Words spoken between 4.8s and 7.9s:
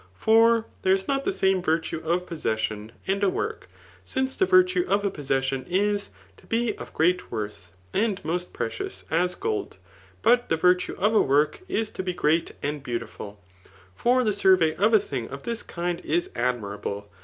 of a possession is, to be of great worth,